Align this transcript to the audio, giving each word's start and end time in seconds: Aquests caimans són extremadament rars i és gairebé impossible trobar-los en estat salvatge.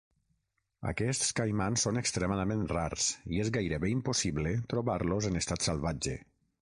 Aquests 0.91 1.27
caimans 1.39 1.83
són 1.87 2.01
extremadament 2.01 2.65
rars 2.73 3.09
i 3.35 3.43
és 3.43 3.51
gairebé 3.59 3.93
impossible 3.97 4.55
trobar-los 4.75 5.29
en 5.31 5.39
estat 5.43 5.69
salvatge. 5.69 6.17